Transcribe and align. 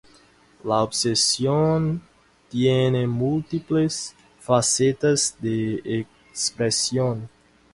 La 0.63 0.81
obsesión 0.81 2.01
tiene 2.49 3.05
múltiples 3.05 4.15
facetas 4.39 5.37
de 5.39 5.75
expresión. 6.25 7.29